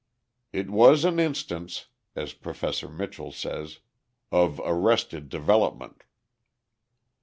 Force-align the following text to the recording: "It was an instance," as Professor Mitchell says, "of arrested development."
"It 0.51 0.71
was 0.71 1.05
an 1.05 1.19
instance," 1.19 1.85
as 2.15 2.33
Professor 2.33 2.89
Mitchell 2.89 3.31
says, 3.31 3.81
"of 4.31 4.59
arrested 4.65 5.29
development." 5.29 6.05